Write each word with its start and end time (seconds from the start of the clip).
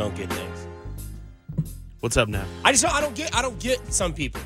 Don't 0.00 0.16
get 0.16 0.32
things. 0.32 0.66
What's 2.00 2.16
up 2.16 2.28
now? 2.28 2.44
I 2.64 2.72
just 2.72 2.82
don't, 2.82 2.94
I 2.94 3.02
don't 3.02 3.14
get 3.14 3.34
I 3.36 3.42
don't 3.42 3.58
get 3.60 3.92
some 3.92 4.14
people. 4.14 4.40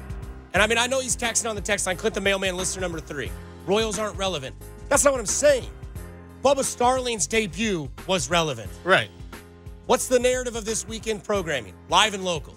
And 0.52 0.60
I 0.60 0.66
mean 0.66 0.78
I 0.78 0.88
know 0.88 1.00
he's 1.00 1.16
texting 1.16 1.48
on 1.48 1.54
the 1.54 1.62
text 1.62 1.86
line. 1.86 1.96
Clint 1.96 2.14
the 2.14 2.20
mailman, 2.20 2.56
listener 2.56 2.80
number 2.80 2.98
three. 2.98 3.30
Royals 3.64 3.98
aren't 3.98 4.18
relevant. 4.18 4.56
That's 4.88 5.04
not 5.04 5.12
what 5.12 5.20
I'm 5.20 5.26
saying. 5.26 5.70
Bubba 6.42 6.64
Starling's 6.64 7.28
debut 7.28 7.88
was 8.08 8.28
relevant. 8.28 8.68
Right. 8.82 9.10
What's 9.86 10.08
the 10.08 10.18
narrative 10.18 10.56
of 10.56 10.64
this 10.64 10.88
weekend 10.88 11.22
programming? 11.22 11.74
Live 11.88 12.14
and 12.14 12.24
local. 12.24 12.56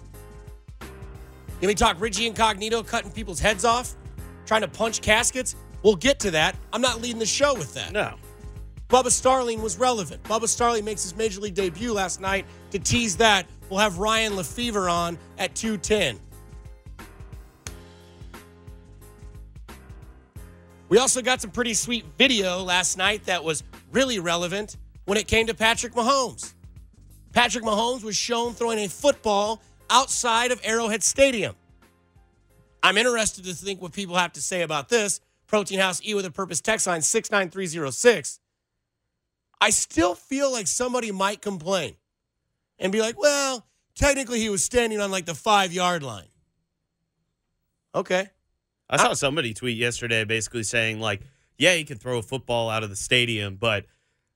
Can 0.80 1.68
we 1.68 1.74
talk 1.74 2.00
Richie 2.00 2.26
Incognito 2.26 2.82
cutting 2.82 3.12
people's 3.12 3.38
heads 3.38 3.64
off? 3.64 3.94
Trying 4.44 4.62
to 4.62 4.68
punch 4.68 5.02
caskets? 5.02 5.54
We'll 5.84 5.96
get 5.96 6.18
to 6.20 6.32
that. 6.32 6.56
I'm 6.72 6.80
not 6.80 7.00
leading 7.00 7.20
the 7.20 7.26
show 7.26 7.54
with 7.54 7.74
that. 7.74 7.92
No. 7.92 8.16
Bubba 8.88 9.10
Starling 9.10 9.60
was 9.60 9.78
relevant. 9.78 10.22
Bubba 10.22 10.48
Starling 10.48 10.84
makes 10.84 11.02
his 11.02 11.14
major 11.14 11.40
league 11.40 11.54
debut 11.54 11.92
last 11.92 12.20
night. 12.20 12.46
To 12.70 12.78
tease 12.78 13.16
that, 13.18 13.46
we'll 13.68 13.80
have 13.80 13.98
Ryan 13.98 14.34
Lefebvre 14.34 14.88
on 14.88 15.18
at 15.36 15.54
210. 15.54 16.18
We 20.88 20.96
also 20.96 21.20
got 21.20 21.42
some 21.42 21.50
pretty 21.50 21.74
sweet 21.74 22.06
video 22.16 22.62
last 22.62 22.96
night 22.96 23.26
that 23.26 23.44
was 23.44 23.62
really 23.92 24.20
relevant 24.20 24.78
when 25.04 25.18
it 25.18 25.28
came 25.28 25.46
to 25.48 25.54
Patrick 25.54 25.92
Mahomes. 25.92 26.54
Patrick 27.34 27.64
Mahomes 27.64 28.02
was 28.02 28.16
shown 28.16 28.54
throwing 28.54 28.78
a 28.78 28.88
football 28.88 29.60
outside 29.90 30.50
of 30.50 30.60
Arrowhead 30.64 31.02
Stadium. 31.02 31.54
I'm 32.82 32.96
interested 32.96 33.44
to 33.44 33.52
think 33.52 33.82
what 33.82 33.92
people 33.92 34.16
have 34.16 34.32
to 34.32 34.40
say 34.40 34.62
about 34.62 34.88
this. 34.88 35.20
Protein 35.46 35.78
House 35.78 36.00
E 36.06 36.14
with 36.14 36.24
a 36.24 36.30
Purpose 36.30 36.62
text 36.62 36.86
line 36.86 37.02
69306. 37.02 38.40
I 39.60 39.70
still 39.70 40.14
feel 40.14 40.52
like 40.52 40.66
somebody 40.66 41.10
might 41.10 41.42
complain 41.42 41.96
and 42.78 42.92
be 42.92 43.00
like, 43.00 43.18
well, 43.18 43.66
technically 43.94 44.38
he 44.40 44.48
was 44.48 44.64
standing 44.64 45.00
on 45.00 45.10
like 45.10 45.26
the 45.26 45.34
five 45.34 45.72
yard 45.72 46.02
line. 46.02 46.28
Okay. 47.94 48.28
I 48.90 48.96
saw 48.96 49.12
somebody 49.14 49.52
tweet 49.52 49.76
yesterday 49.76 50.24
basically 50.24 50.62
saying, 50.62 51.00
like, 51.00 51.20
yeah, 51.58 51.74
he 51.74 51.84
can 51.84 51.98
throw 51.98 52.18
a 52.18 52.22
football 52.22 52.70
out 52.70 52.82
of 52.82 52.90
the 52.90 52.96
stadium, 52.96 53.56
but 53.56 53.84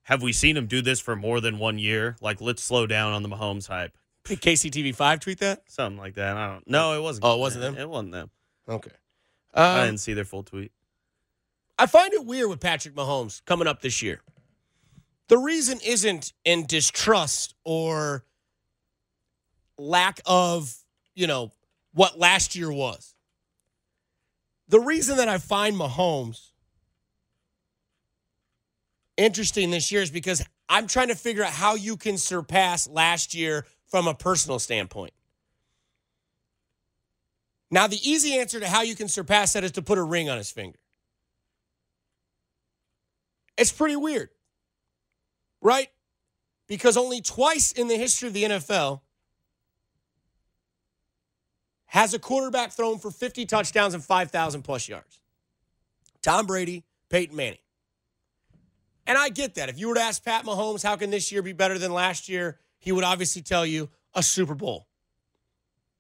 have 0.03 0.23
we 0.23 0.33
seen 0.33 0.57
him 0.57 0.67
do 0.67 0.83
this 0.83 1.01
for 1.01 1.15
more 1.17 1.41
than 1.41 1.59
one 1.59 1.79
year? 1.79 2.17
Like, 2.21 2.41
let's 2.41 2.63
slow 2.63 2.87
down 2.87 3.13
on 3.13 3.23
the 3.23 3.29
Mahomes 3.29 3.69
hype. 3.69 3.97
Did 4.25 4.41
KCTV5 4.41 5.21
tweet 5.21 5.39
that? 5.39 5.63
Something 5.71 5.99
like 5.99 6.15
that. 6.15 6.37
I 6.37 6.47
don't 6.49 6.69
know. 6.69 6.93
No, 6.93 6.99
it 6.99 7.03
wasn't. 7.03 7.25
Oh, 7.25 7.37
it 7.37 7.39
wasn't 7.41 7.63
them? 7.63 7.77
It 7.79 7.89
wasn't 7.89 8.13
them. 8.13 8.31
Okay. 8.69 8.91
I 9.55 9.81
Um, 9.81 9.87
didn't 9.87 10.01
see 10.01 10.13
their 10.13 10.25
full 10.25 10.43
tweet. 10.43 10.73
I 11.79 11.87
find 11.87 12.13
it 12.13 12.25
weird 12.25 12.49
with 12.49 12.61
Patrick 12.61 12.95
Mahomes 12.95 13.45
coming 13.45 13.67
up 13.67 13.81
this 13.81 14.03
year. 14.03 14.21
The 15.33 15.39
reason 15.39 15.81
isn't 15.83 16.35
in 16.45 16.67
distrust 16.67 17.55
or 17.65 18.23
lack 19.79 20.21
of, 20.27 20.77
you 21.15 21.27
know, 21.27 21.53
what 21.95 22.19
last 22.19 22.55
year 22.55 22.71
was. 22.71 23.15
The 24.69 24.79
reason 24.79 25.17
that 25.17 25.31
I 25.31 25.39
find 25.39 25.75
Mahomes 25.75 26.51
interesting 29.17 29.71
this 29.71 29.91
year 29.91 30.03
is 30.03 30.11
because 30.11 30.45
I'm 30.69 30.87
trying 30.87 31.09
to 31.09 31.15
figure 31.15 31.45
out 31.45 31.53
how 31.53 31.77
you 31.77 31.97
can 31.97 32.19
surpass 32.19 32.87
last 32.87 33.33
year 33.33 33.65
from 33.87 34.07
a 34.09 34.15
personal 34.15 34.59
standpoint. 34.59 35.15
Now, 37.71 37.87
the 37.87 38.07
easy 38.07 38.39
answer 38.39 38.61
to 38.61 38.69
how 38.69 38.83
you 38.83 38.95
can 38.95 39.09
surpass 39.09 39.55
that 39.55 39.65
is 39.65 39.73
to 39.73 39.81
put 39.81 39.97
a 39.97 40.03
ring 40.03 40.29
on 40.29 40.37
his 40.37 40.51
finger. 40.51 40.79
It's 43.57 43.73
pretty 43.73 43.97
weird, 43.97 44.29
right? 45.63 45.89
Because 46.67 46.97
only 46.97 47.23
twice 47.23 47.73
in 47.73 47.89
the 47.89 47.97
history 47.97 48.29
of 48.29 48.35
the 48.35 48.45
NFL 48.45 49.01
has 51.87 52.13
a 52.13 52.19
quarterback 52.19 52.73
thrown 52.73 52.99
for 52.99 53.11
50 53.11 53.47
touchdowns 53.47 53.95
and 53.95 54.05
5,000 54.05 54.63
plus 54.63 54.89
yards. 54.89 55.21
Tom 56.23 56.47
Brady, 56.47 56.85
Peyton 57.09 57.37
Manning. 57.37 57.59
And 59.07 59.19
I 59.19 59.29
get 59.29 59.57
that. 59.57 59.69
If 59.69 59.79
you 59.79 59.89
were 59.89 59.95
to 59.95 60.01
ask 60.01 60.25
Pat 60.25 60.45
Mahomes, 60.45 60.83
how 60.83 60.97
can 60.97 61.11
this 61.11 61.33
year 61.33 61.43
be 61.43 61.53
better 61.53 61.79
than 61.79 61.93
last 61.93 62.29
year? 62.29 62.59
He 62.79 62.93
would 62.93 63.05
obviously 63.05 63.43
tell 63.43 63.67
you 63.67 63.91
a 64.15 64.23
Super 64.23 64.55
Bowl. 64.55 64.87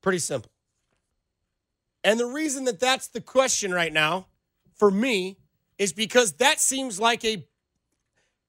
Pretty 0.00 0.18
simple. 0.18 0.50
And 2.04 2.18
the 2.18 2.26
reason 2.26 2.64
that 2.64 2.80
that's 2.80 3.08
the 3.08 3.20
question 3.20 3.72
right 3.72 3.92
now 3.92 4.26
for 4.74 4.90
me 4.90 5.36
is 5.78 5.92
because 5.92 6.34
that 6.34 6.60
seems 6.60 6.98
like 6.98 7.24
a 7.24 7.46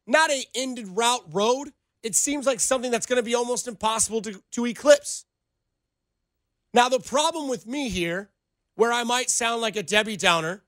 not 0.06 0.30
a 0.30 0.44
ended 0.56 0.88
route 0.88 1.26
road. 1.32 1.72
It 2.02 2.16
seems 2.16 2.46
like 2.46 2.60
something 2.60 2.92
that's 2.92 3.06
going 3.06 3.18
to 3.18 3.24
be 3.24 3.36
almost 3.36 3.68
impossible 3.68 4.22
to, 4.24 4.42
to 4.52 4.66
eclipse. 4.66 5.26
Now, 6.74 6.90
the 6.90 7.00
problem 7.00 7.48
with 7.48 7.68
me 7.68 7.90
here, 7.90 8.30
where 8.76 8.92
I 8.92 9.04
might 9.04 9.30
sound 9.30 9.62
like 9.62 9.76
a 9.76 9.84
Debbie 9.84 10.18
Downer, 10.18 10.64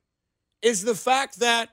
is 0.61 0.83
the 0.83 0.95
fact 0.95 1.39
that 1.39 1.69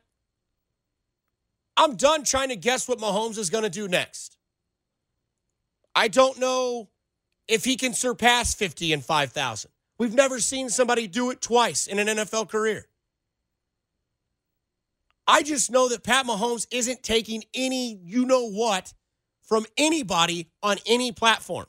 I'm 1.77 1.97
done 1.97 2.25
trying 2.25 2.49
to 2.49 2.56
guess 2.56 2.89
what 2.89 2.99
Mahomes 2.99 3.39
is 3.39 3.51
going 3.51 3.65
to 3.65 3.71
do 3.71 3.89
next. 3.89 4.37
I 5.95 6.09
don't 6.09 6.39
know 6.39 6.89
if 7.49 7.65
he 7.65 7.77
can 7.77 7.93
surpass 7.93 8.55
50 8.55 8.93
and 8.93 9.05
5,000. 9.05 9.71
We've 9.99 10.15
never 10.15 10.41
seen 10.41 10.69
somebody 10.69 11.06
do 11.06 11.31
it 11.31 11.41
twice 11.41 11.87
in 11.87 11.99
an 11.99 12.09
NFL 12.09 12.49
career. 12.49 12.87
I 15.27 15.43
just 15.43 15.71
know 15.71 15.88
that 15.88 16.03
Pat 16.03 16.27
Mahomes 16.27 16.66
isn't 16.71 17.03
taking 17.03 17.44
any 17.55 18.00
you 18.03 18.27
know 18.27 18.49
what 18.49 18.93
from 19.43 19.66
anybody 19.77 20.49
on 20.62 20.78
any 20.87 21.12
platform. 21.12 21.66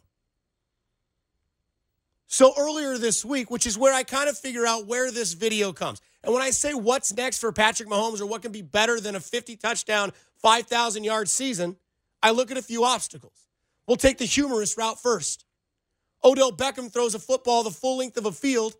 So 2.27 2.53
earlier 2.57 2.97
this 2.97 3.23
week, 3.23 3.51
which 3.51 3.67
is 3.67 3.77
where 3.77 3.93
I 3.93 4.03
kind 4.03 4.27
of 4.27 4.37
figure 4.37 4.65
out 4.65 4.87
where 4.87 5.11
this 5.11 5.33
video 5.33 5.71
comes. 5.71 6.01
And 6.23 6.33
when 6.33 6.41
I 6.41 6.49
say 6.49 6.73
what's 6.73 7.13
next 7.13 7.39
for 7.39 7.51
Patrick 7.51 7.89
Mahomes 7.89 8.21
or 8.21 8.25
what 8.25 8.41
can 8.41 8.51
be 8.51 8.61
better 8.61 8.99
than 8.99 9.15
a 9.15 9.19
50 9.19 9.55
touchdown, 9.57 10.11
5,000 10.37 11.03
yard 11.03 11.29
season, 11.29 11.75
I 12.23 12.31
look 12.31 12.49
at 12.49 12.57
a 12.57 12.61
few 12.61 12.85
obstacles. 12.85 13.47
We'll 13.87 13.97
take 13.97 14.17
the 14.17 14.25
humorous 14.25 14.77
route 14.77 14.99
first. 14.99 15.45
Odell 16.23 16.51
Beckham 16.51 16.91
throws 16.91 17.13
a 17.13 17.19
football 17.19 17.63
the 17.63 17.69
full 17.69 17.97
length 17.97 18.17
of 18.17 18.25
a 18.25 18.31
field. 18.31 18.75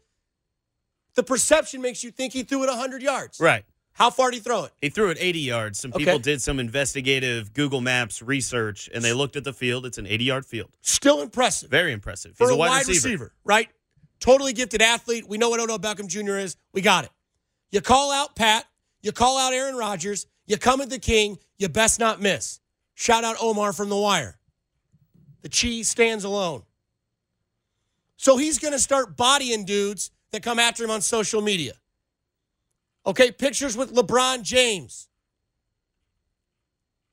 The 1.16 1.23
perception 1.23 1.81
makes 1.81 2.03
you 2.03 2.09
think 2.09 2.34
he 2.34 2.44
threw 2.44 2.63
it 2.63 2.69
100 2.69 3.03
yards. 3.03 3.40
Right. 3.40 3.66
How 3.93 4.09
far 4.09 4.31
did 4.31 4.37
he 4.37 4.41
throw 4.41 4.63
it? 4.63 4.71
He 4.81 4.89
threw 4.89 5.09
it 5.11 5.17
80 5.19 5.39
yards. 5.39 5.79
Some 5.79 5.91
Okay. 5.93 6.05
people 6.05 6.19
did 6.19 6.41
some 6.41 6.59
investigative 6.59 7.53
Google 7.53 7.79
Maps 7.81 8.22
research, 8.22 8.90
and 8.93 9.03
they 9.03 9.13
looked 9.13 9.35
at 9.35 9.43
the 9.43 9.53
field. 9.53 9.85
It's 9.85 9.97
an 9.99 10.07
80 10.07 10.23
yard 10.23 10.45
field. 10.45 10.72
Still 10.81 11.22
impressive. 11.22 11.69
Very 11.69 11.91
impressive. 11.93 12.35
for 12.35 12.45
He's 12.45 12.51
a 12.51 12.53
a 12.55 12.57
wide, 12.57 12.87
receiver. 12.87 13.34
right? 13.43 13.69
Totally 14.19 14.53
gifted 14.53 14.81
athlete. 14.81 15.28
We 15.28 15.37
know 15.37 15.49
what 15.49 15.59
Odell 15.59 15.78
Beckham 15.79 16.07
Jr. 16.07 16.37
is. 16.37 16.55
We 16.73 16.81
got 16.81 17.05
it. 17.05 17.11
You 17.72 17.81
call 17.81 18.11
out 18.11 18.35
Pat, 18.35 18.66
you 19.01 19.11
call 19.11 19.37
out 19.37 19.53
Aaron 19.53 19.75
Rodgers, 19.75 20.25
you 20.47 20.57
come 20.57 20.81
at 20.81 20.89
the 20.89 20.99
king, 20.99 21.37
you 21.57 21.69
best 21.69 21.99
not 21.99 22.22
miss. 22.22 22.59
Shout 22.96 23.23
out 23.23 23.35
Omar 23.41 23.73
from 23.73 23.89
The 23.89 23.97
Wire. 23.97 24.39
The 25.41 25.49
cheese 25.49 25.89
stands 25.89 26.23
alone. 26.23 26.63
So 28.17 28.37
he's 28.37 28.59
going 28.59 28.72
to 28.73 28.79
start 28.79 29.17
bodying 29.17 29.66
dudes 29.66 30.11
that 30.31 30.41
come 30.43 30.57
after 30.59 30.84
him 30.84 30.89
on 30.91 31.01
social 31.01 31.41
media. 31.41 31.73
Okay, 33.05 33.32
pictures 33.32 33.76
with 33.76 33.94
LeBron 33.94 34.44
James. 34.44 35.08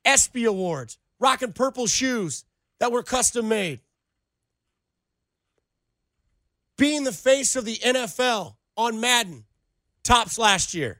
ESPY 0.05 0.45
Awards, 0.45 0.97
rocking 1.19 1.53
purple 1.53 1.87
shoes 1.87 2.45
that 2.79 2.91
were 2.91 3.03
custom 3.03 3.47
made 3.47 3.81
being 6.81 7.03
the 7.03 7.11
face 7.11 7.55
of 7.55 7.63
the 7.63 7.75
NFL 7.75 8.55
on 8.75 8.99
Madden, 8.99 9.43
tops 10.03 10.39
last 10.39 10.73
year. 10.73 10.99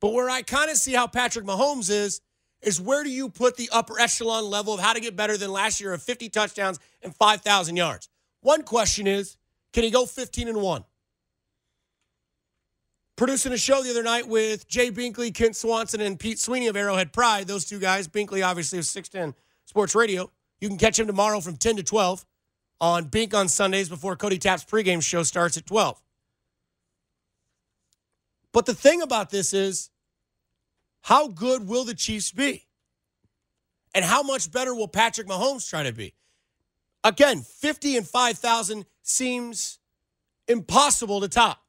But 0.00 0.12
where 0.12 0.28
I 0.28 0.42
kind 0.42 0.68
of 0.68 0.76
see 0.76 0.92
how 0.92 1.06
Patrick 1.06 1.44
Mahomes 1.44 1.88
is, 1.90 2.20
is 2.60 2.80
where 2.80 3.04
do 3.04 3.10
you 3.10 3.28
put 3.28 3.56
the 3.56 3.70
upper 3.72 4.00
echelon 4.00 4.50
level 4.50 4.74
of 4.74 4.80
how 4.80 4.92
to 4.92 4.98
get 4.98 5.14
better 5.14 5.36
than 5.36 5.52
last 5.52 5.80
year 5.80 5.92
of 5.92 6.02
50 6.02 6.28
touchdowns 6.30 6.80
and 7.04 7.14
5,000 7.14 7.76
yards? 7.76 8.08
One 8.40 8.64
question 8.64 9.06
is, 9.06 9.36
can 9.72 9.84
he 9.84 9.92
go 9.92 10.06
15 10.06 10.48
and 10.48 10.60
1? 10.60 10.84
Producing 13.20 13.52
a 13.52 13.58
show 13.58 13.82
the 13.82 13.90
other 13.90 14.02
night 14.02 14.26
with 14.28 14.66
Jay 14.66 14.90
Binkley, 14.90 15.34
Kent 15.34 15.54
Swanson, 15.54 16.00
and 16.00 16.18
Pete 16.18 16.38
Sweeney 16.38 16.68
of 16.68 16.74
Arrowhead 16.74 17.12
Pride. 17.12 17.46
Those 17.46 17.66
two 17.66 17.78
guys, 17.78 18.08
Binkley 18.08 18.42
obviously 18.42 18.78
of 18.78 18.86
610 18.86 19.38
Sports 19.66 19.94
Radio. 19.94 20.32
You 20.58 20.68
can 20.68 20.78
catch 20.78 20.98
him 20.98 21.06
tomorrow 21.06 21.42
from 21.42 21.58
10 21.58 21.76
to 21.76 21.82
12 21.82 22.24
on 22.80 23.08
Bink 23.08 23.34
on 23.34 23.50
Sundays 23.50 23.90
before 23.90 24.16
Cody 24.16 24.38
Tapp's 24.38 24.64
pregame 24.64 25.02
show 25.02 25.22
starts 25.22 25.58
at 25.58 25.66
12. 25.66 26.02
But 28.54 28.64
the 28.64 28.72
thing 28.72 29.02
about 29.02 29.28
this 29.28 29.52
is, 29.52 29.90
how 31.02 31.28
good 31.28 31.68
will 31.68 31.84
the 31.84 31.92
Chiefs 31.92 32.32
be? 32.32 32.68
And 33.94 34.02
how 34.02 34.22
much 34.22 34.50
better 34.50 34.74
will 34.74 34.88
Patrick 34.88 35.26
Mahomes 35.26 35.68
try 35.68 35.82
to 35.82 35.92
be? 35.92 36.14
Again, 37.04 37.42
50 37.42 37.98
and 37.98 38.08
5,000 38.08 38.86
seems 39.02 39.78
impossible 40.48 41.20
to 41.20 41.28
top. 41.28 41.60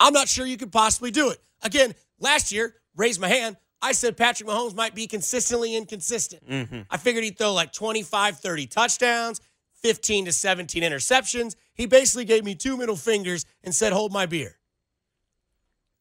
I'm 0.00 0.12
not 0.12 0.28
sure 0.28 0.46
you 0.46 0.56
could 0.56 0.72
possibly 0.72 1.10
do 1.10 1.30
it. 1.30 1.38
Again, 1.62 1.94
last 2.18 2.52
year, 2.52 2.74
raise 2.96 3.18
my 3.18 3.28
hand, 3.28 3.56
I 3.80 3.92
said 3.92 4.16
Patrick 4.16 4.48
Mahomes 4.48 4.74
might 4.74 4.94
be 4.94 5.06
consistently 5.06 5.76
inconsistent. 5.76 6.48
Mm-hmm. 6.48 6.80
I 6.90 6.96
figured 6.96 7.24
he'd 7.24 7.38
throw 7.38 7.52
like 7.52 7.72
25, 7.72 8.38
30 8.38 8.66
touchdowns, 8.66 9.40
15 9.82 10.24
to 10.26 10.32
17 10.32 10.82
interceptions. 10.82 11.54
He 11.74 11.86
basically 11.86 12.24
gave 12.24 12.44
me 12.44 12.54
two 12.54 12.76
middle 12.76 12.96
fingers 12.96 13.44
and 13.62 13.74
said, 13.74 13.92
hold 13.92 14.12
my 14.12 14.26
beer. 14.26 14.56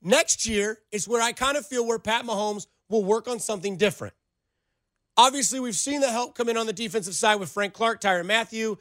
Next 0.01 0.45
year 0.45 0.79
is 0.91 1.07
where 1.07 1.21
I 1.21 1.31
kind 1.33 1.57
of 1.57 1.65
feel 1.65 1.85
where 1.85 1.99
Pat 1.99 2.25
Mahomes 2.25 2.67
will 2.89 3.03
work 3.03 3.27
on 3.27 3.39
something 3.39 3.77
different. 3.77 4.13
Obviously, 5.15 5.59
we've 5.59 5.75
seen 5.75 6.01
the 6.01 6.09
help 6.09 6.35
come 6.35 6.49
in 6.49 6.57
on 6.57 6.65
the 6.65 6.73
defensive 6.73 7.15
side 7.15 7.35
with 7.35 7.49
Frank 7.49 7.73
Clark, 7.73 8.01
Tyrann 8.01 8.25
Mathieu, 8.25 8.77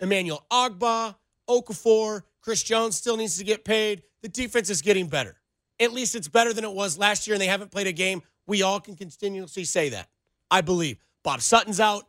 Emmanuel 0.00 0.44
Ogbah, 0.50 1.14
Okafor. 1.48 2.22
Chris 2.42 2.62
Jones 2.62 2.96
still 2.96 3.16
needs 3.16 3.38
to 3.38 3.44
get 3.44 3.64
paid. 3.64 4.02
The 4.22 4.28
defense 4.28 4.70
is 4.70 4.82
getting 4.82 5.08
better. 5.08 5.36
At 5.78 5.92
least 5.92 6.14
it's 6.14 6.28
better 6.28 6.52
than 6.52 6.64
it 6.64 6.72
was 6.72 6.98
last 6.98 7.26
year, 7.26 7.34
and 7.34 7.40
they 7.40 7.46
haven't 7.46 7.70
played 7.70 7.86
a 7.86 7.92
game. 7.92 8.22
We 8.46 8.62
all 8.62 8.80
can 8.80 8.96
continuously 8.96 9.64
say 9.64 9.90
that. 9.90 10.08
I 10.50 10.60
believe. 10.60 10.98
Bob 11.22 11.40
Sutton's 11.42 11.80
out. 11.80 12.04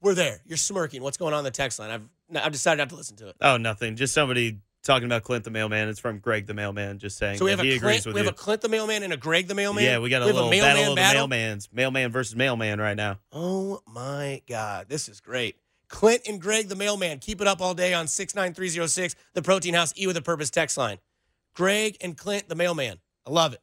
We're 0.00 0.14
there. 0.14 0.40
You're 0.44 0.56
smirking. 0.56 1.02
What's 1.02 1.16
going 1.16 1.32
on 1.34 1.40
in 1.40 1.44
the 1.44 1.50
text 1.50 1.78
line? 1.78 1.90
I've 1.90 2.08
I've 2.44 2.52
decided 2.52 2.78
not 2.78 2.90
to 2.90 2.96
listen 2.96 3.16
to 3.18 3.28
it. 3.28 3.36
Oh, 3.40 3.56
nothing. 3.56 3.96
Just 3.96 4.12
somebody 4.14 4.58
talking 4.84 5.06
about 5.06 5.22
Clint 5.24 5.44
the 5.44 5.50
mailman. 5.50 5.88
It's 5.88 5.98
from 6.00 6.18
Greg 6.18 6.46
the 6.46 6.54
mailman, 6.54 6.98
just 6.98 7.18
saying. 7.18 7.38
So 7.38 7.44
we 7.44 7.50
have 7.52 7.60
he 7.60 7.72
a 7.72 7.76
agrees 7.76 8.02
Clint, 8.02 8.14
we 8.14 8.20
have 8.20 8.26
you. 8.26 8.30
a 8.30 8.34
Clint 8.34 8.60
the 8.62 8.68
mailman 8.68 9.02
and 9.02 9.12
a 9.12 9.16
Greg 9.16 9.46
the 9.48 9.54
mailman. 9.54 9.84
yeah, 9.84 9.98
we 9.98 10.08
got 10.10 10.22
a 10.22 10.26
We 10.26 10.32
little 10.32 10.48
mailman 10.50 10.76
battle 10.76 10.92
of 10.92 10.96
battle? 10.96 11.26
the 11.28 11.34
mailmans. 11.36 11.68
Mailman 11.72 12.12
versus 12.12 12.34
mailman 12.36 12.80
right 12.80 12.96
now. 12.96 13.18
Oh 13.32 13.80
my 13.86 14.42
God, 14.48 14.88
this 14.88 15.08
is 15.08 15.20
great. 15.20 15.56
Clint 15.88 16.22
and 16.28 16.40
Greg 16.40 16.68
the 16.68 16.76
mailman. 16.76 17.18
Keep 17.20 17.40
it 17.40 17.46
up 17.46 17.60
all 17.60 17.74
day 17.74 17.94
on 17.94 18.06
69306, 18.08 19.14
the 19.34 19.42
Protein 19.42 19.74
House 19.74 19.92
E 19.96 20.06
with 20.06 20.16
a 20.16 20.22
Purpose 20.22 20.50
text 20.50 20.76
line. 20.76 20.98
Greg 21.54 21.96
and 22.00 22.16
Clint 22.16 22.48
the 22.48 22.54
mailman. 22.54 22.98
I 23.26 23.30
love 23.30 23.52
it. 23.52 23.60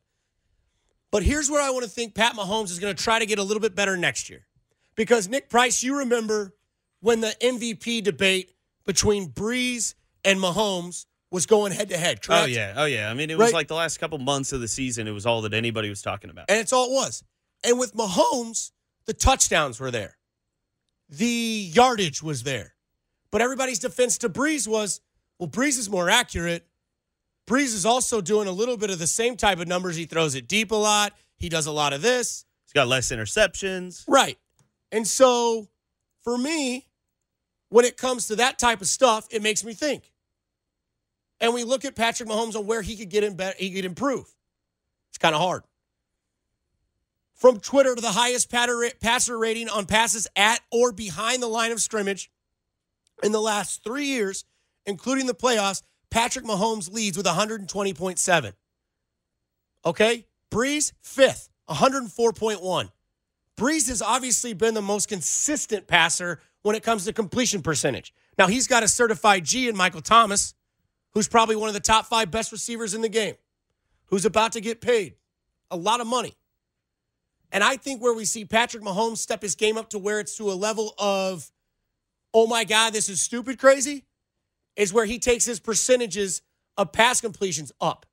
But 1.11 1.23
here's 1.23 1.49
where 1.49 1.61
I 1.61 1.69
want 1.69 1.83
to 1.83 1.89
think 1.89 2.15
Pat 2.15 2.33
Mahomes 2.35 2.71
is 2.71 2.79
going 2.79 2.95
to 2.95 3.01
try 3.03 3.19
to 3.19 3.25
get 3.25 3.39
a 3.39 3.43
little 3.43 3.61
bit 3.61 3.75
better 3.75 3.95
next 3.97 4.29
year. 4.29 4.45
Because 4.95 5.27
Nick 5.27 5.49
Price, 5.49 5.83
you 5.83 5.99
remember 5.99 6.53
when 7.01 7.21
the 7.21 7.35
MVP 7.41 8.03
debate 8.03 8.51
between 8.85 9.29
Brees 9.29 9.93
and 10.25 10.39
Mahomes 10.39 11.05
was 11.29 11.45
going 11.45 11.71
head 11.71 11.89
to 11.89 11.97
head, 11.97 12.19
oh, 12.23 12.27
correct? 12.27 12.43
Oh 12.43 12.45
yeah, 12.45 12.73
oh 12.77 12.85
yeah. 12.85 13.09
I 13.09 13.13
mean, 13.13 13.29
it 13.29 13.37
was 13.37 13.45
Right. 13.47 13.53
like 13.53 13.67
the 13.67 13.75
last 13.75 13.99
couple 13.99 14.17
months 14.19 14.53
of 14.53 14.61
the 14.61 14.67
season. 14.67 15.07
It 15.07 15.11
was 15.11 15.25
all 15.25 15.41
that 15.41 15.53
anybody 15.53 15.89
was 15.89 16.01
talking 16.01 16.29
about. 16.29 16.45
And 16.49 16.59
it's 16.59 16.71
all 16.73 16.91
it 16.91 16.93
was. 16.93 17.23
And 17.63 17.79
with 17.79 17.93
Mahomes, 17.95 18.71
the 19.05 19.13
touchdowns 19.13 19.79
were 19.79 19.91
there. 19.91 20.17
The 21.09 21.69
yardage 21.73 22.23
was 22.23 22.43
there. 22.43 22.73
But 23.31 23.41
everybody's 23.41 23.79
defense 23.79 24.17
to 24.19 24.29
Brees 24.29 24.67
was, 24.67 25.01
well, 25.39 25.49
Brees 25.49 25.79
is 25.79 25.89
more 25.89 26.09
accurate. 26.09 26.67
Brees 27.47 27.73
is 27.73 27.85
also 27.85 28.21
doing 28.21 28.47
a 28.47 28.51
little 28.51 28.77
bit 28.77 28.89
of 28.89 28.99
the 28.99 29.07
same 29.07 29.35
type 29.35 29.59
of 29.59 29.67
numbers. 29.67 29.95
He 29.95 30.05
throws 30.05 30.35
it 30.35 30.47
deep 30.47 30.71
a 30.71 30.75
lot. 30.75 31.13
He 31.37 31.49
does 31.49 31.65
a 31.65 31.71
lot 31.71 31.93
of 31.93 32.01
this. 32.01 32.45
He's 32.65 32.73
got 32.73 32.87
less 32.87 33.11
interceptions. 33.11 34.03
Right. 34.07 34.37
And 34.91 35.07
so 35.07 35.67
for 36.23 36.37
me, 36.37 36.87
when 37.69 37.85
it 37.85 37.97
comes 37.97 38.27
to 38.27 38.35
that 38.37 38.59
type 38.59 38.81
of 38.81 38.87
stuff, 38.87 39.27
it 39.31 39.41
makes 39.41 39.63
me 39.63 39.73
think. 39.73 40.11
And 41.41 41.53
we 41.53 41.63
look 41.63 41.83
at 41.83 41.95
Patrick 41.95 42.29
Mahomes 42.29 42.55
on 42.55 42.65
where 42.65 42.81
he 42.81 42.95
could 42.95 43.09
get 43.09 43.23
in 43.23 43.35
better, 43.35 43.55
he 43.57 43.71
could 43.71 43.85
improve. 43.85 44.33
It's 45.09 45.17
kind 45.17 45.35
of 45.35 45.41
hard. 45.41 45.63
From 47.33 47.59
Twitter 47.59 47.95
to 47.95 48.01
the 48.01 48.11
highest 48.11 48.51
passer 48.51 49.37
rating 49.37 49.69
on 49.69 49.85
passes 49.85 50.27
at 50.35 50.61
or 50.71 50.91
behind 50.91 51.41
the 51.41 51.47
line 51.47 51.71
of 51.71 51.81
scrimmage 51.81 52.31
in 53.21 53.31
the 53.31 53.41
last 53.41 53.83
three 53.83 54.05
years, 54.05 54.45
including 54.85 55.25
the 55.25 55.33
playoffs, 55.33 55.81
Patrick 56.09 56.45
Mahomes 56.45 56.91
leads 56.91 57.17
with 57.17 57.25
120.7. 57.25 58.53
Okay? 59.85 60.25
Brees, 60.51 60.93
fifth, 61.01 61.49
104.1. 61.69 62.89
Brees 63.57 63.87
has 63.87 64.01
obviously 64.01 64.53
been 64.53 64.73
the 64.73 64.81
most 64.81 65.09
consistent 65.09 65.87
passer 65.87 66.39
when 66.61 66.75
it 66.75 66.83
comes 66.83 67.05
to 67.05 67.13
completion 67.13 67.61
percentage. 67.61 68.13
Now, 68.37 68.47
he's 68.47 68.67
got 68.67 68.83
a 68.83 68.87
certified 68.87 69.43
G 69.43 69.67
in 69.67 69.75
Michael 69.75 70.01
Thomas, 70.01 70.53
who's 71.11 71.27
probably 71.27 71.55
one 71.55 71.67
of 71.67 71.73
the 71.73 71.79
top 71.79 72.05
five 72.05 72.31
best 72.31 72.51
receivers 72.51 72.93
in 72.93 73.01
the 73.01 73.09
game, 73.09 73.35
who's 74.07 74.25
about 74.25 74.53
to 74.53 74.61
get 74.61 74.81
paid 74.81 75.15
a 75.69 75.77
lot 75.77 76.01
of 76.01 76.07
money. 76.07 76.33
And 77.53 77.63
I 77.63 77.77
think 77.77 78.01
where 78.01 78.15
we 78.15 78.25
see 78.25 78.45
Patrick 78.45 78.83
Mahomes 78.83 79.19
step 79.19 79.43
his 79.43 79.53
game 79.53 79.77
up 79.77 79.91
to 79.91 79.99
where 79.99 80.19
it's 80.19 80.35
to 80.37 80.51
a 80.51 80.55
level 80.55 80.95
of, 80.97 81.49
oh 82.33 82.47
my 82.47 82.63
God, 82.63 82.93
this 82.93 83.09
is 83.09 83.21
stupid 83.21 83.59
crazy, 83.59 84.05
is 84.75 84.91
where 84.91 85.05
he 85.05 85.19
takes 85.19 85.45
his 85.45 85.59
percentages 85.59 86.41
of 86.77 86.91
pass 86.91 87.21
completions 87.21 87.71
up, 87.79 88.07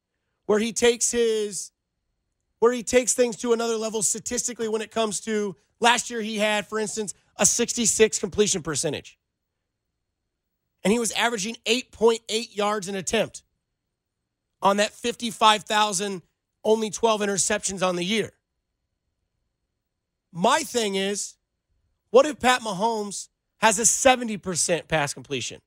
where 0.44 0.58
he 0.58 0.72
takes 0.72 1.10
his 1.10 1.72
where 2.58 2.74
he 2.74 2.82
takes 2.82 3.14
things 3.14 3.36
to 3.36 3.54
another 3.54 3.76
level 3.76 4.02
statistically 4.02 4.68
when 4.68 4.82
it 4.82 4.90
comes 4.90 5.18
to 5.20 5.56
last 5.80 6.10
year 6.10 6.20
he 6.20 6.36
had 6.36 6.66
for 6.66 6.78
instance 6.78 7.14
a 7.36 7.46
66 7.46 8.18
completion 8.18 8.62
percentage. 8.62 9.18
And 10.84 10.92
he 10.92 10.98
was 10.98 11.12
averaging 11.12 11.56
8.8 11.64 12.54
yards 12.54 12.88
an 12.88 12.96
attempt 12.96 13.42
on 14.60 14.76
that 14.76 14.92
55,000 14.92 16.20
only 16.62 16.90
12 16.90 17.22
interceptions 17.22 17.82
on 17.82 17.96
the 17.96 18.04
year 18.04 18.34
my 20.32 20.60
thing 20.60 20.94
is 20.94 21.34
what 22.10 22.26
if 22.26 22.38
Pat 22.40 22.62
Mahomes 22.62 23.28
has 23.58 23.78
a 23.78 23.82
70% 23.82 24.88
pass 24.88 25.14
completion 25.14 25.60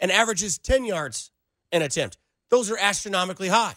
and 0.00 0.10
averages 0.12 0.58
10 0.58 0.84
yards 0.84 1.30
an 1.70 1.82
attempt 1.82 2.18
those 2.50 2.70
are 2.70 2.78
astronomically 2.78 3.48
high 3.48 3.74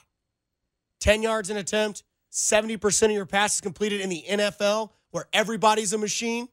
10 0.99 1.21
yards 1.21 1.49
an 1.49 1.57
attempt 1.57 2.03
70% 2.35 3.05
of 3.05 3.11
your 3.11 3.25
passes 3.25 3.61
completed 3.61 4.01
in 4.01 4.09
the 4.09 4.23
NFL 4.29 4.89
where 5.11 5.25
everybody's 5.31 5.93
a 5.93 5.97
machine. 5.97 6.49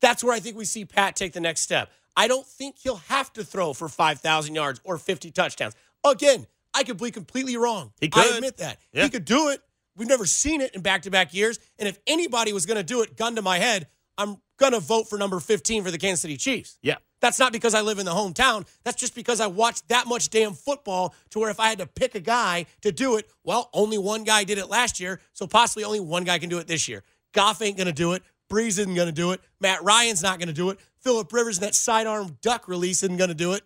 That's 0.00 0.24
where 0.24 0.32
I 0.32 0.40
think 0.40 0.56
we 0.56 0.64
see 0.64 0.86
Pat 0.86 1.14
take 1.16 1.34
the 1.34 1.40
next 1.40 1.60
step. 1.60 1.90
I 2.16 2.26
don't 2.26 2.46
think 2.46 2.76
he'll 2.78 2.96
have 3.08 3.30
to 3.34 3.44
throw 3.44 3.74
for 3.74 3.88
5,000 3.88 4.54
yards 4.54 4.80
or 4.84 4.96
50 4.96 5.30
touchdowns. 5.32 5.74
Again, 6.02 6.46
I 6.72 6.82
could 6.82 6.96
be 6.96 7.10
completely 7.10 7.58
wrong. 7.58 7.92
He 8.00 8.06
I 8.06 8.08
could. 8.08 8.34
admit 8.36 8.56
that. 8.58 8.78
Yeah. 8.92 9.04
He 9.04 9.10
could 9.10 9.26
do 9.26 9.50
it. 9.50 9.60
We've 9.96 10.08
never 10.08 10.26
seen 10.26 10.60
it 10.60 10.74
in 10.74 10.80
back 10.80 11.02
to 11.02 11.10
back 11.10 11.34
years. 11.34 11.58
And 11.78 11.88
if 11.88 11.98
anybody 12.06 12.52
was 12.52 12.66
going 12.66 12.76
to 12.76 12.82
do 12.82 13.02
it, 13.02 13.16
gun 13.16 13.36
to 13.36 13.42
my 13.42 13.58
head, 13.58 13.86
I'm 14.18 14.38
going 14.58 14.72
to 14.72 14.80
vote 14.80 15.08
for 15.08 15.18
number 15.18 15.40
15 15.40 15.84
for 15.84 15.90
the 15.90 15.98
Kansas 15.98 16.20
City 16.20 16.36
Chiefs. 16.36 16.78
Yeah. 16.82 16.96
That's 17.20 17.38
not 17.38 17.52
because 17.52 17.74
I 17.74 17.80
live 17.80 17.98
in 17.98 18.04
the 18.04 18.12
hometown. 18.12 18.66
That's 18.84 19.00
just 19.00 19.14
because 19.14 19.40
I 19.40 19.46
watched 19.46 19.88
that 19.88 20.06
much 20.06 20.28
damn 20.30 20.52
football 20.52 21.14
to 21.30 21.38
where 21.38 21.50
if 21.50 21.58
I 21.58 21.68
had 21.68 21.78
to 21.78 21.86
pick 21.86 22.14
a 22.14 22.20
guy 22.20 22.66
to 22.82 22.92
do 22.92 23.16
it, 23.16 23.30
well, 23.44 23.70
only 23.72 23.96
one 23.96 24.24
guy 24.24 24.44
did 24.44 24.58
it 24.58 24.68
last 24.68 25.00
year, 25.00 25.20
so 25.32 25.46
possibly 25.46 25.84
only 25.84 26.00
one 26.00 26.24
guy 26.24 26.38
can 26.38 26.50
do 26.50 26.58
it 26.58 26.66
this 26.66 26.86
year. 26.86 27.02
Goff 27.32 27.62
ain't 27.62 27.78
going 27.78 27.86
to 27.86 27.94
do 27.94 28.12
it. 28.12 28.22
Brees 28.50 28.78
isn't 28.78 28.94
going 28.94 29.08
to 29.08 29.12
do 29.12 29.32
it. 29.32 29.40
Matt 29.58 29.82
Ryan's 29.82 30.22
not 30.22 30.38
going 30.38 30.48
to 30.48 30.54
do 30.54 30.70
it. 30.70 30.78
Philip 31.00 31.32
Rivers, 31.32 31.56
and 31.56 31.66
that 31.66 31.74
sidearm 31.74 32.36
duck 32.42 32.68
release, 32.68 33.02
isn't 33.02 33.16
going 33.16 33.28
to 33.28 33.34
do 33.34 33.54
it. 33.54 33.62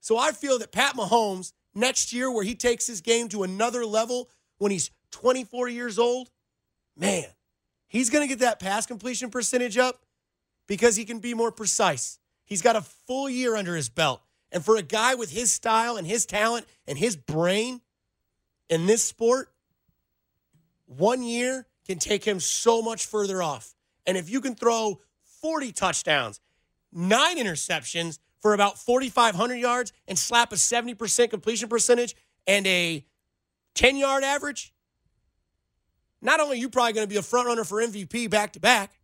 So 0.00 0.16
I 0.16 0.32
feel 0.32 0.58
that 0.60 0.72
Pat 0.72 0.94
Mahomes 0.94 1.52
next 1.74 2.12
year, 2.12 2.30
where 2.30 2.44
he 2.44 2.54
takes 2.54 2.86
his 2.86 3.02
game 3.02 3.28
to 3.28 3.42
another 3.42 3.84
level 3.84 4.30
when 4.58 4.72
he's 4.72 4.90
24 5.10 5.68
years 5.68 5.98
old, 5.98 6.30
man, 6.96 7.24
he's 7.86 8.10
going 8.10 8.22
to 8.22 8.28
get 8.28 8.40
that 8.40 8.60
pass 8.60 8.86
completion 8.86 9.30
percentage 9.30 9.78
up 9.78 10.04
because 10.66 10.96
he 10.96 11.04
can 11.04 11.18
be 11.18 11.34
more 11.34 11.50
precise. 11.50 12.18
He's 12.44 12.62
got 12.62 12.76
a 12.76 12.82
full 12.82 13.28
year 13.28 13.56
under 13.56 13.74
his 13.74 13.88
belt. 13.88 14.20
And 14.50 14.64
for 14.64 14.76
a 14.76 14.82
guy 14.82 15.14
with 15.14 15.30
his 15.30 15.52
style 15.52 15.96
and 15.96 16.06
his 16.06 16.24
talent 16.24 16.66
and 16.86 16.96
his 16.96 17.16
brain 17.16 17.80
in 18.68 18.86
this 18.86 19.04
sport, 19.04 19.52
one 20.86 21.22
year 21.22 21.66
can 21.86 21.98
take 21.98 22.24
him 22.24 22.40
so 22.40 22.80
much 22.80 23.06
further 23.06 23.42
off. 23.42 23.74
And 24.06 24.16
if 24.16 24.30
you 24.30 24.40
can 24.40 24.54
throw 24.54 25.00
40 25.42 25.72
touchdowns, 25.72 26.40
nine 26.92 27.36
interceptions 27.36 28.18
for 28.40 28.54
about 28.54 28.78
4,500 28.78 29.56
yards 29.56 29.92
and 30.06 30.18
slap 30.18 30.52
a 30.52 30.56
70% 30.56 31.30
completion 31.30 31.68
percentage 31.68 32.14
and 32.46 32.66
a 32.66 33.04
10 33.74 33.96
yard 33.96 34.24
average, 34.24 34.72
not 36.20 36.40
only 36.40 36.56
are 36.56 36.60
you 36.60 36.68
probably 36.68 36.92
going 36.92 37.06
to 37.06 37.12
be 37.12 37.18
a 37.18 37.22
front 37.22 37.46
runner 37.46 37.64
for 37.64 37.80
MVP 37.80 38.28
back 38.28 38.52
to 38.54 38.60
back, 38.60 38.98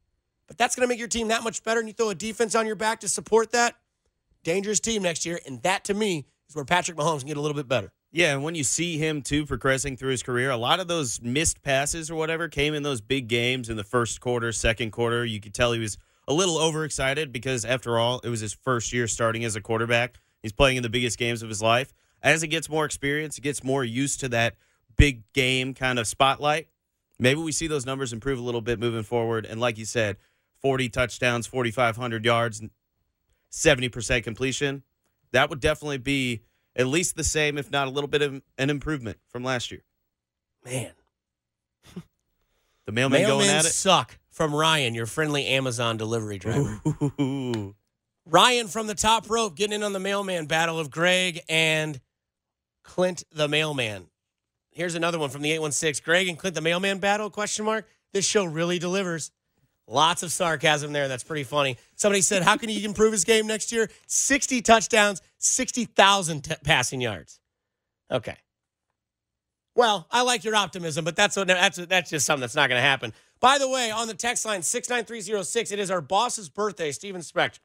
but 0.46 0.58
that's 0.58 0.74
going 0.74 0.86
to 0.86 0.92
make 0.92 0.98
your 0.98 1.08
team 1.08 1.28
that 1.28 1.42
much 1.42 1.62
better. 1.62 1.80
And 1.80 1.88
you 1.88 1.94
throw 1.94 2.10
a 2.10 2.14
defense 2.14 2.54
on 2.54 2.66
your 2.66 2.76
back 2.76 3.00
to 3.00 3.08
support 3.08 3.52
that. 3.52 3.76
Dangerous 4.42 4.80
team 4.80 5.02
next 5.02 5.24
year. 5.24 5.40
And 5.46 5.62
that 5.62 5.84
to 5.84 5.94
me 5.94 6.26
is 6.48 6.54
where 6.54 6.64
Patrick 6.64 6.96
Mahomes 6.96 7.20
can 7.20 7.28
get 7.28 7.36
a 7.36 7.40
little 7.40 7.56
bit 7.56 7.68
better. 7.68 7.92
Yeah, 8.10 8.32
and 8.32 8.44
when 8.44 8.54
you 8.54 8.62
see 8.62 8.96
him 8.96 9.22
too 9.22 9.44
progressing 9.44 9.96
through 9.96 10.12
his 10.12 10.22
career, 10.22 10.50
a 10.50 10.56
lot 10.56 10.78
of 10.78 10.86
those 10.86 11.20
missed 11.20 11.62
passes 11.62 12.12
or 12.12 12.14
whatever 12.14 12.48
came 12.48 12.72
in 12.72 12.84
those 12.84 13.00
big 13.00 13.26
games 13.26 13.68
in 13.68 13.76
the 13.76 13.82
first 13.82 14.20
quarter, 14.20 14.52
second 14.52 14.92
quarter. 14.92 15.24
You 15.24 15.40
could 15.40 15.52
tell 15.52 15.72
he 15.72 15.80
was 15.80 15.98
a 16.28 16.32
little 16.32 16.56
overexcited 16.58 17.32
because, 17.32 17.64
after 17.64 17.98
all, 17.98 18.20
it 18.22 18.28
was 18.28 18.38
his 18.38 18.52
first 18.52 18.92
year 18.92 19.08
starting 19.08 19.44
as 19.44 19.56
a 19.56 19.60
quarterback. 19.60 20.14
He's 20.42 20.52
playing 20.52 20.76
in 20.76 20.84
the 20.84 20.88
biggest 20.88 21.18
games 21.18 21.42
of 21.42 21.48
his 21.48 21.60
life. 21.60 21.92
As 22.24 22.40
he 22.40 22.48
gets 22.48 22.70
more 22.70 22.86
experience, 22.86 23.36
he 23.36 23.42
gets 23.42 23.62
more 23.62 23.84
used 23.84 24.18
to 24.20 24.28
that 24.30 24.56
big 24.96 25.30
game 25.34 25.74
kind 25.74 25.98
of 25.98 26.06
spotlight. 26.06 26.68
Maybe 27.18 27.38
we 27.38 27.52
see 27.52 27.66
those 27.66 27.84
numbers 27.84 28.14
improve 28.14 28.38
a 28.38 28.42
little 28.42 28.62
bit 28.62 28.80
moving 28.80 29.02
forward. 29.02 29.44
And 29.44 29.60
like 29.60 29.76
you 29.76 29.84
said, 29.84 30.16
40 30.60 30.88
touchdowns, 30.88 31.46
4,500 31.46 32.24
yards, 32.24 32.62
70% 33.52 34.24
completion. 34.24 34.82
That 35.32 35.50
would 35.50 35.60
definitely 35.60 35.98
be 35.98 36.40
at 36.74 36.86
least 36.86 37.14
the 37.14 37.24
same, 37.24 37.58
if 37.58 37.70
not 37.70 37.86
a 37.86 37.90
little 37.90 38.08
bit 38.08 38.22
of 38.22 38.42
an 38.56 38.70
improvement 38.70 39.18
from 39.28 39.44
last 39.44 39.70
year. 39.70 39.82
Man. 40.64 40.92
The 42.86 42.92
mailman, 42.92 43.26
going 43.26 43.48
at 43.48 43.64
it. 43.64 43.68
suck 43.68 44.18
from 44.30 44.54
Ryan, 44.54 44.94
your 44.94 45.06
friendly 45.06 45.46
Amazon 45.46 45.96
delivery 45.96 46.38
driver. 46.38 46.80
Ooh. 47.20 47.74
Ryan 48.26 48.68
from 48.68 48.86
the 48.86 48.94
top 48.94 49.28
rope 49.30 49.56
getting 49.56 49.74
in 49.74 49.82
on 49.82 49.92
the 49.92 50.00
mailman 50.00 50.46
battle 50.46 50.78
of 50.78 50.90
Greg 50.90 51.40
and 51.48 52.00
Clint 52.84 53.24
the 53.32 53.48
mailman. 53.48 54.06
Here's 54.70 54.94
another 54.94 55.18
one 55.18 55.30
from 55.30 55.42
the 55.42 55.50
816. 55.50 56.04
Greg 56.04 56.28
and 56.28 56.38
Clint 56.38 56.54
the 56.54 56.60
mailman 56.60 56.98
battle 56.98 57.30
question 57.30 57.64
mark. 57.64 57.88
This 58.12 58.24
show 58.26 58.44
really 58.44 58.78
delivers. 58.78 59.32
Lots 59.86 60.22
of 60.22 60.32
sarcasm 60.32 60.92
there. 60.92 61.08
That's 61.08 61.24
pretty 61.24 61.44
funny. 61.44 61.76
Somebody 61.96 62.22
said, 62.22 62.42
"How 62.42 62.56
can 62.56 62.68
he 62.68 62.84
improve 62.86 63.12
his 63.12 63.24
game 63.24 63.46
next 63.46 63.72
year? 63.72 63.90
60 64.06 64.62
touchdowns, 64.62 65.20
60,000 65.38 66.44
t- 66.44 66.54
passing 66.64 67.00
yards." 67.00 67.40
Okay. 68.10 68.36
Well, 69.74 70.06
I 70.10 70.22
like 70.22 70.44
your 70.44 70.54
optimism, 70.54 71.04
but 71.04 71.16
that's 71.16 71.36
what, 71.36 71.48
that's 71.48 71.76
that's 71.76 72.10
just 72.10 72.24
something 72.24 72.40
that's 72.40 72.54
not 72.54 72.68
going 72.68 72.78
to 72.78 72.86
happen. 72.86 73.12
By 73.40 73.58
the 73.58 73.68
way, 73.68 73.90
on 73.90 74.06
the 74.06 74.14
text 74.14 74.44
line 74.44 74.62
69306, 74.62 75.72
it 75.72 75.78
is 75.78 75.90
our 75.90 76.00
boss's 76.00 76.48
birthday, 76.48 76.92
Steven 76.92 77.20
Spector. 77.20 77.58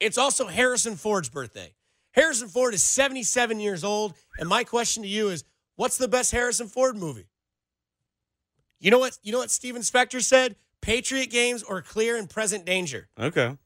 It's 0.00 0.18
also 0.18 0.46
Harrison 0.46 0.96
Ford's 0.96 1.28
birthday. 1.28 1.74
Harrison 2.12 2.48
Ford 2.48 2.74
is 2.74 2.82
77 2.82 3.60
years 3.60 3.84
old, 3.84 4.14
and 4.38 4.48
my 4.48 4.64
question 4.64 5.02
to 5.02 5.08
you 5.08 5.28
is, 5.28 5.44
what's 5.76 5.98
the 5.98 6.08
best 6.08 6.32
Harrison 6.32 6.66
Ford 6.66 6.96
movie? 6.96 7.26
You 8.80 8.90
know 8.90 8.98
what? 8.98 9.18
You 9.22 9.32
know 9.32 9.38
what 9.38 9.50
Steven 9.50 9.82
Spector 9.82 10.22
said? 10.22 10.56
Patriot 10.80 11.26
Games 11.30 11.62
or 11.62 11.82
Clear 11.82 12.16
and 12.16 12.30
Present 12.30 12.64
Danger. 12.64 13.08
Okay. 13.18 13.56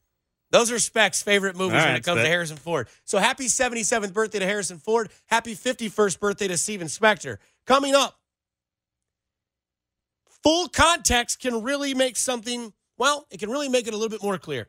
Those 0.51 0.71
are 0.71 0.79
Spec's 0.79 1.23
favorite 1.23 1.57
movies 1.57 1.81
All 1.81 1.87
when 1.87 1.97
it 1.97 2.05
comes 2.05 2.21
to 2.21 2.27
Harrison 2.29 2.59
Ford. 2.59 2.89
So 3.05 3.19
happy 3.19 3.47
77th 3.47 4.13
birthday 4.13 4.39
to 4.39 4.47
Harrison 4.47 4.79
Ford. 4.79 5.11
Happy 5.27 5.55
51st 5.55 6.21
birthday 6.21 6.49
to 6.49 6.59
Steven 6.59 6.89
Spector. 6.89 7.39
Coming 7.67 7.95
up, 7.95 8.19
full 10.43 10.69
context 10.69 11.41
can 11.41 11.63
really 11.63 11.95
make 11.95 12.17
something, 12.17 12.75
well, 12.99 13.27
it 13.31 13.41
can 13.41 13.51
really 13.51 13.71
make 13.71 13.87
it 13.87 13.95
a 13.95 13.97
little 13.97 14.11
bit 14.11 14.23
more 14.23 14.37
clear. 14.37 14.69